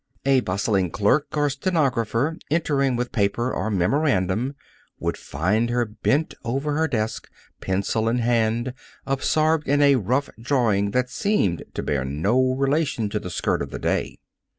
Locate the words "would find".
4.99-5.69